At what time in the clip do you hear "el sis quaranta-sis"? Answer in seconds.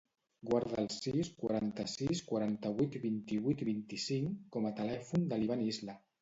0.83-2.21